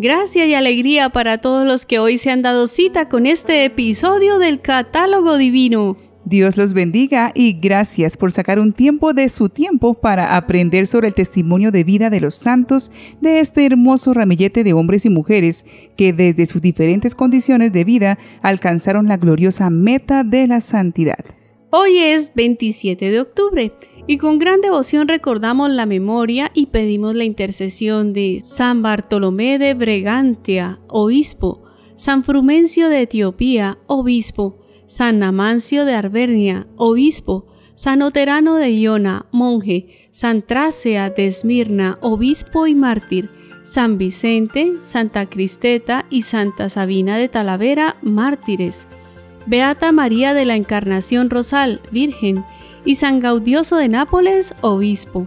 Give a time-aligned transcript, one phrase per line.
[0.00, 4.38] Gracia y alegría para todos los que hoy se han dado cita con este episodio
[4.38, 5.96] del Catálogo Divino.
[6.24, 11.08] Dios los bendiga y gracias por sacar un tiempo de su tiempo para aprender sobre
[11.08, 15.66] el testimonio de vida de los santos de este hermoso ramillete de hombres y mujeres
[15.96, 21.24] que desde sus diferentes condiciones de vida alcanzaron la gloriosa meta de la santidad.
[21.70, 23.72] Hoy es 27 de octubre
[24.08, 29.74] y con gran devoción recordamos la memoria y pedimos la intercesión de San Bartolomé de
[29.74, 31.62] Bregantia, obispo,
[31.94, 40.08] San Frumencio de Etiopía, obispo, San Namancio de Arbernia, obispo, San Oterano de Iona, monje,
[40.10, 43.28] San Trácea de Esmirna, obispo y mártir,
[43.62, 48.88] San Vicente, Santa Cristeta y Santa Sabina de Talavera, mártires.
[49.44, 52.42] Beata María de la Encarnación Rosal, Virgen,
[52.88, 55.26] y San Gaudioso de Nápoles, obispo.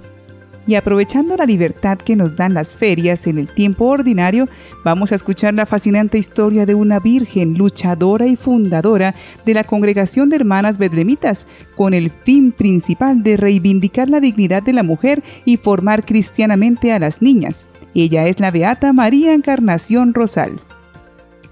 [0.65, 4.49] Y aprovechando la libertad que nos dan las ferias en el tiempo ordinario,
[4.83, 9.13] vamos a escuchar la fascinante historia de una virgen luchadora y fundadora
[9.45, 14.73] de la Congregación de Hermanas Bedlemitas, con el fin principal de reivindicar la dignidad de
[14.73, 17.67] la mujer y formar cristianamente a las niñas.
[17.93, 20.59] Ella es la Beata María Encarnación Rosal.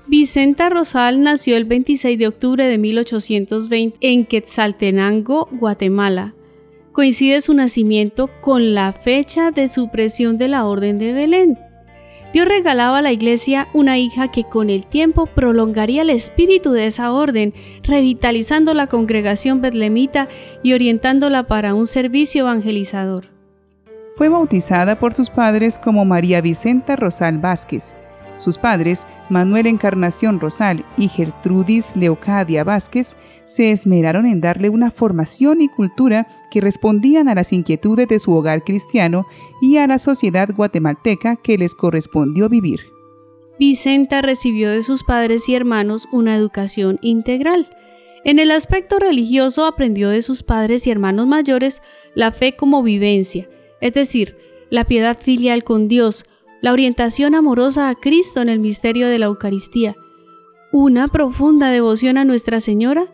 [0.09, 6.33] Vicenta Rosal nació el 26 de octubre de 1820 en Quetzaltenango, Guatemala.
[6.93, 11.59] Coincide su nacimiento con la fecha de supresión de la Orden de Belén.
[12.33, 16.87] Dios regalaba a la iglesia una hija que con el tiempo prolongaría el espíritu de
[16.87, 20.27] esa orden, revitalizando la congregación betlemita
[20.63, 23.27] y orientándola para un servicio evangelizador.
[24.15, 27.95] Fue bautizada por sus padres como María Vicenta Rosal Vázquez
[28.39, 35.61] sus padres, Manuel Encarnación Rosal y Gertrudis Leocadia Vázquez, se esmeraron en darle una formación
[35.61, 39.27] y cultura que respondían a las inquietudes de su hogar cristiano
[39.61, 42.79] y a la sociedad guatemalteca que les correspondió vivir.
[43.59, 47.69] Vicenta recibió de sus padres y hermanos una educación integral.
[48.23, 51.81] En el aspecto religioso aprendió de sus padres y hermanos mayores
[52.15, 53.49] la fe como vivencia,
[53.81, 54.37] es decir,
[54.69, 56.25] la piedad filial con Dios,
[56.61, 59.95] la orientación amorosa a Cristo en el misterio de la Eucaristía,
[60.71, 63.05] una profunda devoción a Nuestra Señora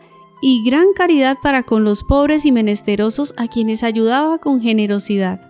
[0.42, 5.40] y gran caridad para con los pobres y menesterosos a quienes ayudaba con generosidad.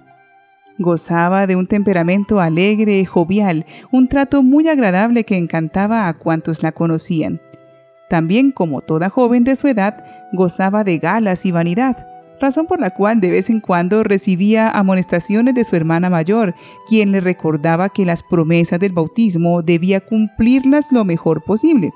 [0.79, 6.73] Gozaba de un temperamento alegre, jovial, un trato muy agradable que encantaba a cuantos la
[6.73, 7.41] conocían.
[8.11, 12.07] También, como toda joven de su edad, gozaba de galas y vanidad,
[12.41, 16.55] razón por la cual de vez en cuando recibía amonestaciones de su hermana mayor,
[16.89, 21.93] quien le recordaba que las promesas del bautismo debía cumplirlas lo mejor posible.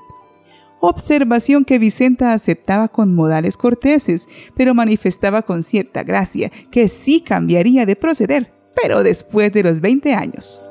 [0.79, 7.85] Observación que Vicenta aceptaba con modales corteses, pero manifestaba con cierta gracia que sí cambiaría
[7.85, 10.63] de proceder, pero después de los 20 años.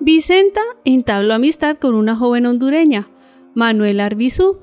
[0.00, 3.08] Vicenta entabló amistad con una joven hondureña,
[3.54, 4.58] Manuel Arbizú,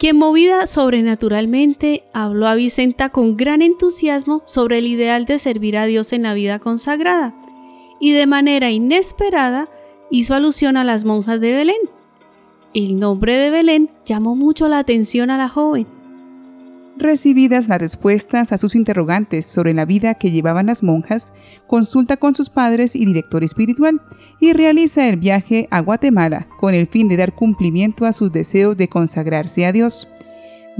[0.00, 5.84] quien movida sobrenaturalmente habló a Vicenta con gran entusiasmo sobre el ideal de servir a
[5.84, 7.34] Dios en la vida consagrada,
[8.00, 9.68] y de manera inesperada
[10.10, 11.82] hizo alusión a las monjas de Belén.
[12.72, 15.86] El nombre de Belén llamó mucho la atención a la joven.
[17.00, 21.32] Recibidas las respuestas a sus interrogantes sobre la vida que llevaban las monjas,
[21.66, 24.02] consulta con sus padres y director espiritual
[24.38, 28.76] y realiza el viaje a Guatemala con el fin de dar cumplimiento a sus deseos
[28.76, 30.08] de consagrarse a Dios.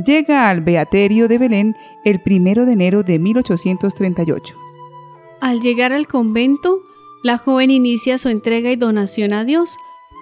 [0.05, 4.55] Llega al Beaterio de Belén el primero de enero de 1838.
[5.41, 6.83] Al llegar al convento,
[7.23, 9.75] la joven inicia su entrega y donación a Dios,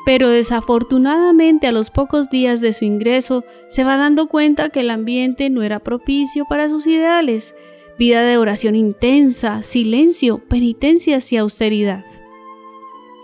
[0.05, 4.91] pero desafortunadamente a los pocos días de su ingreso se va dando cuenta que el
[4.91, 7.55] ambiente no era propicio para sus ideales,
[7.99, 12.05] vida de oración intensa, silencio, penitencias y austeridad.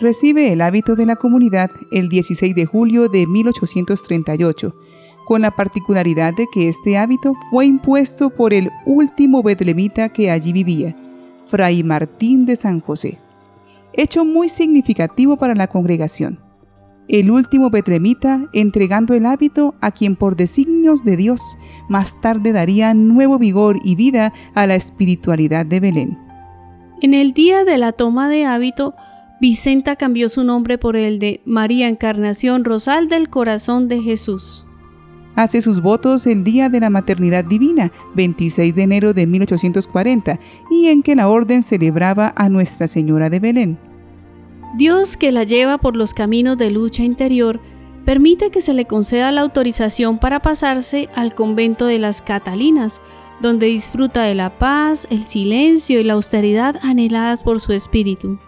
[0.01, 4.75] Recibe el hábito de la comunidad el 16 de julio de 1838,
[5.25, 10.53] con la particularidad de que este hábito fue impuesto por el último betlemita que allí
[10.53, 10.95] vivía,
[11.47, 13.19] Fray Martín de San José,
[13.93, 16.44] hecho muy significativo para la congregación
[17.09, 21.59] el último Betremita entregando el hábito a quien por designios de Dios
[21.89, 26.19] más tarde daría nuevo vigor y vida a la espiritualidad de Belén.
[27.01, 28.95] En el día de la toma de hábito,
[29.41, 34.65] Vicenta cambió su nombre por el de María Encarnación Rosal del Corazón de Jesús.
[35.35, 40.39] Hace sus votos el día de la Maternidad Divina, 26 de enero de 1840,
[40.71, 43.79] y en que la orden celebraba a Nuestra Señora de Belén.
[44.77, 47.61] Dios que la lleva por los caminos de lucha interior,
[48.05, 53.01] permite que se le conceda la autorización para pasarse al convento de las Catalinas,
[53.41, 58.39] donde disfruta de la paz, el silencio y la austeridad anheladas por su espíritu.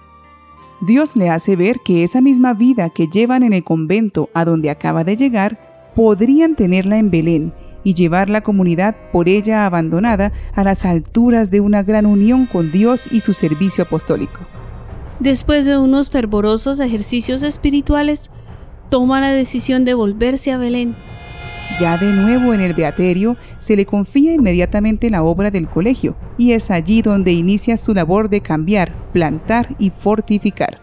[0.80, 4.68] Dios le hace ver que esa misma vida que llevan en el convento a donde
[4.68, 10.64] acaba de llegar, podrían tenerla en Belén y llevar la comunidad por ella abandonada a
[10.64, 14.40] las alturas de una gran unión con Dios y su servicio apostólico.
[15.20, 18.30] Después de unos fervorosos ejercicios espirituales,
[18.90, 20.94] toma la decisión de volverse a Belén.
[21.80, 26.52] Ya de nuevo en el Beaterio, se le confía inmediatamente la obra del colegio, y
[26.52, 30.80] es allí donde inicia su labor de cambiar, plantar y fortificar.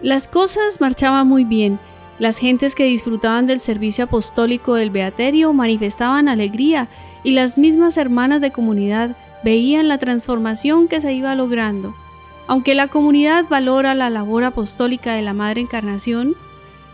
[0.00, 1.78] Las cosas marchaban muy bien.
[2.18, 6.88] Las gentes que disfrutaban del servicio apostólico del Beaterio manifestaban alegría
[7.24, 11.94] y las mismas hermanas de comunidad veían la transformación que se iba logrando.
[12.46, 16.34] Aunque la comunidad valora la labor apostólica de la Madre Encarnación,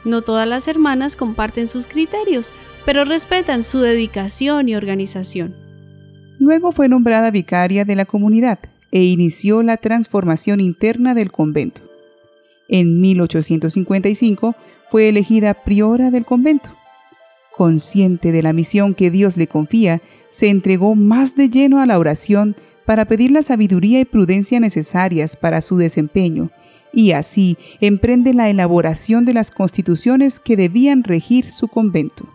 [0.04, 2.52] no todas las hermanas comparten sus criterios,
[2.84, 5.54] pero respetan su dedicación y organización.
[6.38, 8.58] Luego fue nombrada vicaria de la comunidad
[8.90, 11.82] e inició la transformación interna del convento.
[12.69, 14.56] En 1855
[14.90, 16.70] fue elegida priora del convento.
[17.56, 20.00] Consciente de la misión que Dios le confía,
[20.31, 25.37] se entregó más de lleno a la oración para pedir la sabiduría y prudencia necesarias
[25.37, 26.50] para su desempeño,
[26.93, 32.26] y así emprende la elaboración de las constituciones que debían regir su convento.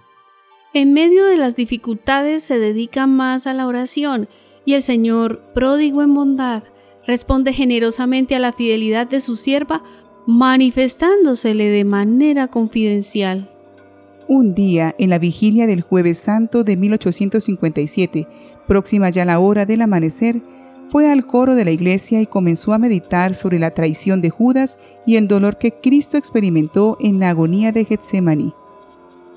[0.73, 4.27] En medio de las dificultades se dedica más a la oración
[4.65, 6.63] y el Señor, pródigo en bondad,
[7.05, 9.81] responde generosamente a la fidelidad de su sierva,
[10.27, 13.49] manifestándosele de manera confidencial.
[14.27, 18.27] Un día, en la vigilia del jueves santo de 1857,
[18.67, 20.41] próxima ya la hora del amanecer,
[20.89, 24.79] fue al coro de la iglesia y comenzó a meditar sobre la traición de Judas
[25.05, 28.53] y el dolor que Cristo experimentó en la agonía de Getsemaní.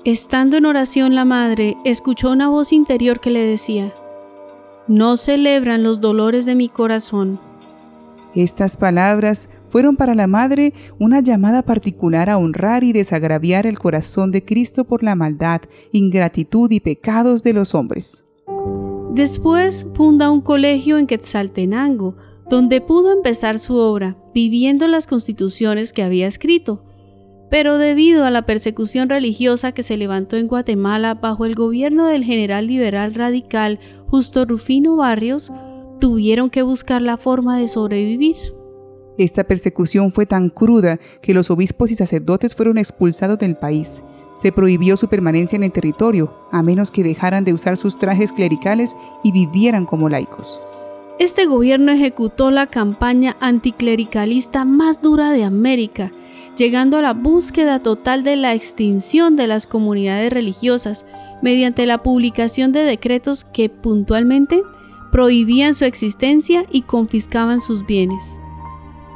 [0.05, 3.93] Estando en oración la madre escuchó una voz interior que le decía,
[4.87, 7.39] No celebran los dolores de mi corazón.
[8.33, 14.31] Estas palabras fueron para la madre una llamada particular a honrar y desagraviar el corazón
[14.31, 15.61] de Cristo por la maldad,
[15.91, 18.25] ingratitud y pecados de los hombres.
[19.11, 22.15] Después funda un colegio en Quetzaltenango,
[22.49, 26.85] donde pudo empezar su obra, viviendo las constituciones que había escrito,
[27.49, 32.23] pero debido a la persecución religiosa que se levantó en Guatemala bajo el gobierno del
[32.23, 35.51] general liberal radical Justo Rufino Barrios,
[35.99, 38.37] tuvieron que buscar la forma de sobrevivir.
[39.17, 44.01] Esta persecución fue tan cruda que los obispos y sacerdotes fueron expulsados del país.
[44.41, 48.33] Se prohibió su permanencia en el territorio, a menos que dejaran de usar sus trajes
[48.33, 50.59] clericales y vivieran como laicos.
[51.19, 56.11] Este gobierno ejecutó la campaña anticlericalista más dura de América
[56.57, 61.05] llegando a la búsqueda total de la extinción de las comunidades religiosas
[61.43, 64.63] mediante la publicación de decretos que puntualmente
[65.11, 68.39] prohibían su existencia y confiscaban sus bienes.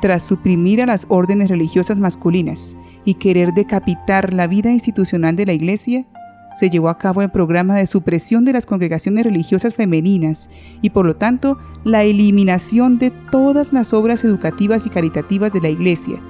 [0.01, 5.53] Tras suprimir a las órdenes religiosas masculinas y querer decapitar la vida institucional de la
[5.53, 6.05] Iglesia,
[6.53, 10.49] se llevó a cabo el programa de supresión de las congregaciones religiosas femeninas
[10.81, 15.69] y por lo tanto la eliminación de todas las obras educativas y caritativas de la
[15.69, 16.21] Iglesia,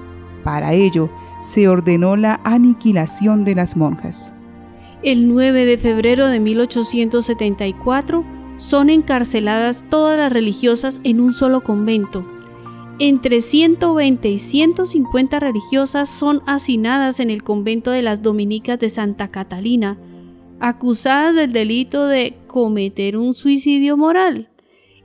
[0.45, 1.09] para ello,
[1.41, 4.35] se ordenó la aniquilación de las monjas.
[5.01, 8.23] El 9 de febrero de 1874
[8.57, 12.25] son encarceladas todas las religiosas en un solo convento.
[12.97, 19.31] Entre 120 y 150 religiosas son hacinadas en el convento de las Dominicas de Santa
[19.31, 19.99] Catalina,
[20.61, 24.47] acusadas del delito de cometer un suicidio moral,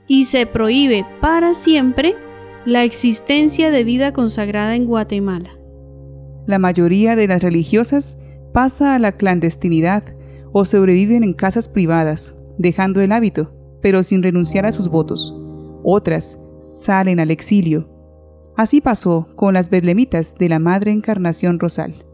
[0.07, 2.15] y se prohíbe para siempre
[2.65, 5.49] la existencia de vida consagrada en Guatemala.
[6.47, 8.17] La mayoría de las religiosas
[8.53, 10.15] pasa a la clandestinidad
[10.53, 15.35] o sobreviven en casas privadas, dejando el hábito, pero sin renunciar a sus votos.
[15.83, 17.89] Otras salen al exilio.
[18.55, 22.05] Así pasó con las bedlemitas de la Madre Encarnación Rosal.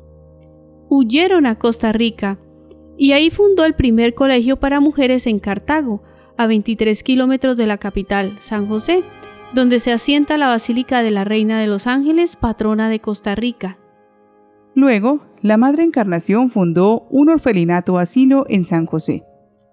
[0.90, 2.40] Huyeron a Costa Rica
[2.98, 6.02] y ahí fundó el primer colegio para mujeres en Cartago,
[6.38, 9.04] a 23 kilómetros de la capital, San José,
[9.54, 13.78] donde se asienta la Basílica de la Reina de los Ángeles, patrona de Costa Rica.
[14.76, 19.24] Luego, la Madre Encarnación fundó un orfelinato asilo en San José.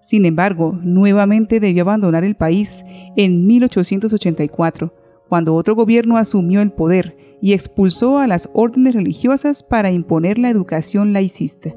[0.05, 2.85] Sin embargo, nuevamente debió abandonar el país
[3.17, 4.93] en 1884,
[5.27, 10.51] cuando otro gobierno asumió el poder y expulsó a las órdenes religiosas para imponer la
[10.51, 11.73] educación laicista.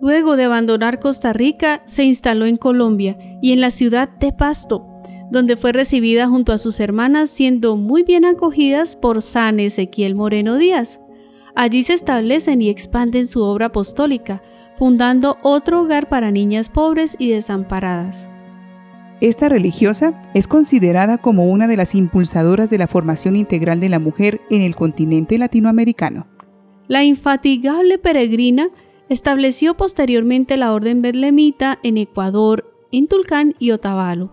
[0.00, 4.86] Luego de abandonar Costa Rica, se instaló en Colombia y en la ciudad de Pasto,
[5.32, 10.56] donde fue recibida junto a sus hermanas siendo muy bien acogidas por San Ezequiel Moreno
[10.56, 11.00] Díaz.
[11.56, 14.40] Allí se establecen y expanden su obra apostólica,
[14.80, 18.30] fundando otro hogar para niñas pobres y desamparadas.
[19.20, 23.98] Esta religiosa es considerada como una de las impulsadoras de la formación integral de la
[23.98, 26.26] mujer en el continente latinoamericano.
[26.88, 28.70] La infatigable peregrina
[29.10, 34.32] estableció posteriormente la orden berlemita en Ecuador, en Tulcán y Otavalo.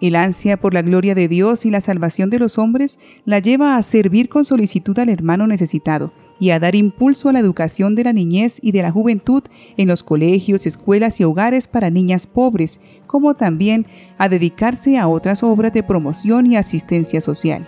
[0.00, 3.76] El ansia por la gloria de Dios y la salvación de los hombres la lleva
[3.76, 8.04] a servir con solicitud al hermano necesitado y a dar impulso a la educación de
[8.04, 9.42] la niñez y de la juventud
[9.76, 13.86] en los colegios, escuelas y hogares para niñas pobres, como también
[14.18, 17.66] a dedicarse a otras obras de promoción y asistencia social.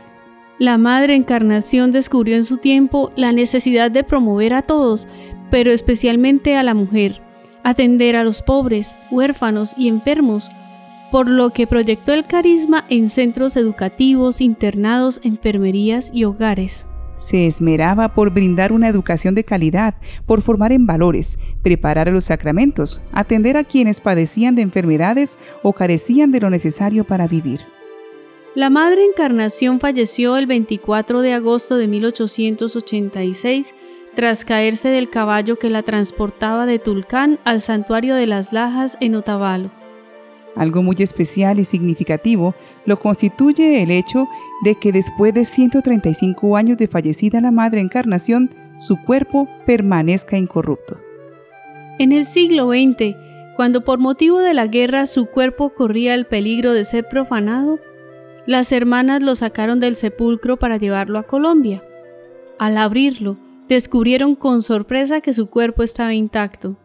[0.59, 5.07] La Madre Encarnación descubrió en su tiempo la necesidad de promover a todos,
[5.53, 7.23] pero especialmente a la mujer,
[7.63, 10.51] atender a los pobres, huérfanos y enfermos,
[11.13, 16.88] por lo que proyectó el carisma en centros educativos, internados, enfermerías y hogares.
[17.19, 19.95] Se esmeraba por brindar una educación de calidad,
[20.25, 26.33] por formar en valores, preparar los sacramentos, atender a quienes padecían de enfermedades o carecían
[26.33, 27.61] de lo necesario para vivir.
[28.55, 33.75] La Madre Encarnación falleció el 24 de agosto de 1886
[34.15, 39.15] tras caerse del caballo que la transportaba de Tulcán al santuario de las Lajas en
[39.15, 39.71] Otavalo.
[40.59, 44.27] Algo muy especial y significativo lo constituye el hecho
[44.65, 50.99] de que después de 135 años de fallecida la Madre Encarnación, su cuerpo permanezca incorrupto.
[52.01, 53.17] En el siglo XX,
[53.57, 57.79] cuando por motivo de la guerra su cuerpo corría el peligro de ser profanado,
[58.47, 61.85] las hermanas lo sacaron del sepulcro para llevarlo a Colombia.
[62.59, 63.37] Al abrirlo,
[63.69, 66.77] descubrieron con sorpresa que su cuerpo estaba intacto.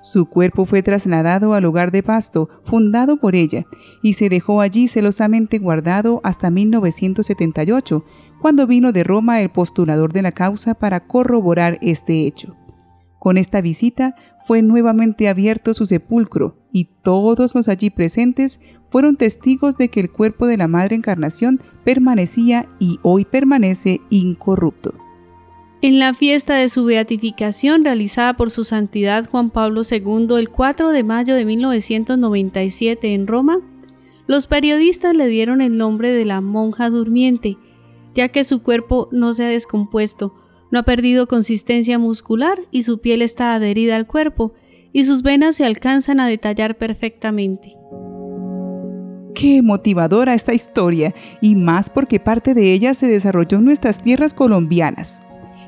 [0.00, 3.66] Su cuerpo fue trasladado al hogar de pasto fundado por ella
[4.02, 8.04] y se dejó allí celosamente guardado hasta 1978,
[8.40, 12.56] cuando vino de Roma el postulador de la causa para corroborar este hecho.
[13.18, 14.14] Con esta visita
[14.46, 20.10] fue nuevamente abierto su sepulcro y todos los allí presentes fueron testigos de que el
[20.10, 24.94] cuerpo de la Madre Encarnación permanecía y hoy permanece incorrupto.
[25.82, 30.90] En la fiesta de su beatificación realizada por su santidad Juan Pablo II el 4
[30.90, 33.60] de mayo de 1997 en Roma,
[34.26, 37.56] los periodistas le dieron el nombre de la monja durmiente,
[38.14, 40.34] ya que su cuerpo no se ha descompuesto,
[40.70, 44.52] no ha perdido consistencia muscular y su piel está adherida al cuerpo
[44.92, 47.74] y sus venas se alcanzan a detallar perfectamente.
[49.34, 54.34] Qué motivadora esta historia, y más porque parte de ella se desarrolló en nuestras tierras
[54.34, 55.22] colombianas.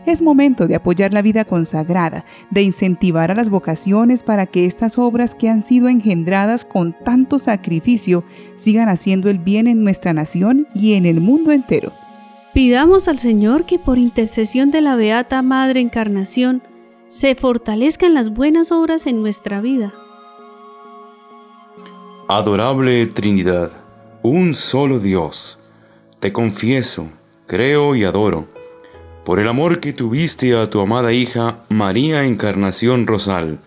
[0.04, 4.98] Es momento de apoyar la vida consagrada, de incentivar a las vocaciones para que estas
[4.98, 8.24] obras que han sido engendradas con tanto sacrificio
[8.56, 11.92] sigan haciendo el bien en nuestra nación y en el mundo entero.
[12.52, 16.62] Pidamos al Señor que por intercesión de la Beata Madre Encarnación
[17.08, 19.94] se fortalezcan las buenas obras en nuestra vida.
[22.28, 23.70] Adorable Trinidad,
[24.22, 25.60] un solo Dios,
[26.18, 27.08] te confieso,
[27.46, 28.51] creo y adoro
[29.24, 33.60] por el amor que tuviste a tu amada hija María Encarnación Rosal,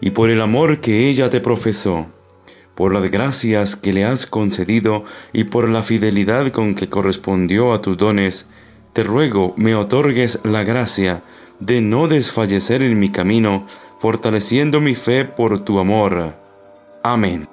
[0.00, 2.06] y por el amor que ella te profesó,
[2.74, 7.82] por las gracias que le has concedido y por la fidelidad con que correspondió a
[7.82, 8.46] tus dones,
[8.92, 11.22] te ruego me otorgues la gracia
[11.58, 13.66] de no desfallecer en mi camino,
[13.98, 16.36] fortaleciendo mi fe por tu amor.
[17.02, 17.48] Amén.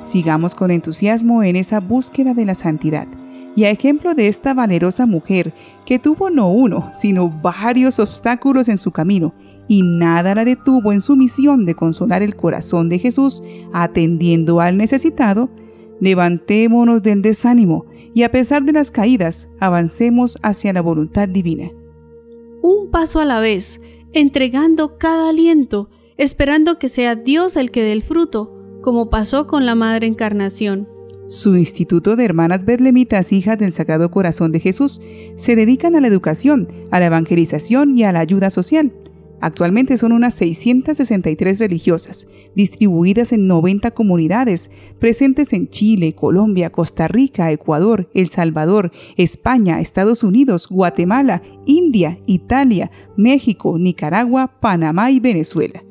[0.00, 3.06] Sigamos con entusiasmo en esa búsqueda de la santidad
[3.56, 8.78] y a ejemplo de esta valerosa mujer que tuvo no uno, sino varios obstáculos en
[8.78, 9.34] su camino,
[9.66, 14.76] y nada la detuvo en su misión de consolar el corazón de Jesús, atendiendo al
[14.76, 15.48] necesitado,
[16.00, 21.70] levantémonos del desánimo y a pesar de las caídas, avancemos hacia la voluntad divina.
[22.62, 23.80] Un paso a la vez,
[24.12, 29.66] entregando cada aliento, esperando que sea Dios el que dé el fruto, como pasó con
[29.66, 30.88] la Madre Encarnación.
[31.28, 35.00] Su Instituto de Hermanas Betlemitas Hijas del Sagrado Corazón de Jesús
[35.34, 38.92] se dedican a la educación, a la evangelización y a la ayuda social.
[39.40, 47.50] Actualmente son unas 663 religiosas, distribuidas en 90 comunidades, presentes en Chile, Colombia, Costa Rica,
[47.50, 55.82] Ecuador, El Salvador, España, Estados Unidos, Guatemala, India, Italia, México, Nicaragua, Panamá y Venezuela.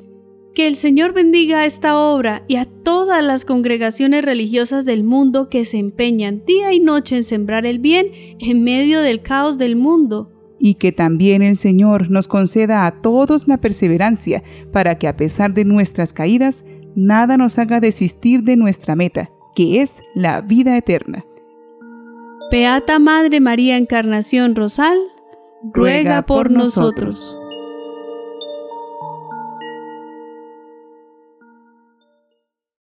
[0.56, 5.66] Que el Señor bendiga esta obra y a todas las congregaciones religiosas del mundo que
[5.66, 8.06] se empeñan día y noche en sembrar el bien
[8.38, 10.32] en medio del caos del mundo.
[10.58, 15.52] Y que también el Señor nos conceda a todos la perseverancia para que a pesar
[15.52, 21.26] de nuestras caídas, nada nos haga desistir de nuestra meta, que es la vida eterna.
[22.50, 24.96] Beata Madre María Encarnación Rosal,
[25.74, 27.38] ruega, por, nosotros.